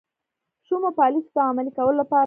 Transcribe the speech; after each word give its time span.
شومو 0.67 0.89
پالیسیو 0.99 1.35
د 1.35 1.37
عملي 1.49 1.71
کولو 1.77 1.99
لپاره. 2.01 2.19